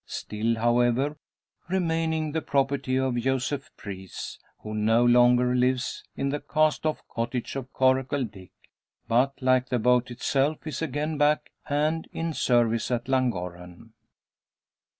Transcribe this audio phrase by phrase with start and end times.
[0.07, 1.15] Still, however,
[1.69, 7.55] remaining the property of Joseph Preece, who no longer lives in the cast off cottage
[7.55, 8.51] of Coracle Dick,
[9.07, 13.93] but, like the boat itself, is again back and in service at Llangorren.